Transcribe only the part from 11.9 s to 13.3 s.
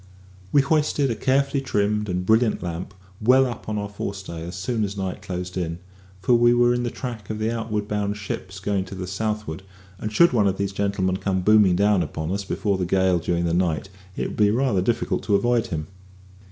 upon us before the gale